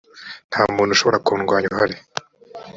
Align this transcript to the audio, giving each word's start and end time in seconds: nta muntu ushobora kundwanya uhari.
nta 0.49 0.61
muntu 0.75 0.91
ushobora 0.93 1.23
kundwanya 1.27 1.67
uhari. 1.73 1.95